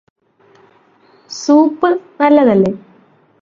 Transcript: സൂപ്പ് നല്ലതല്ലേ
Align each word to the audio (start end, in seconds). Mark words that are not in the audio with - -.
സൂപ്പ് 1.31 1.89
നല്ലതല്ലേ 2.21 2.73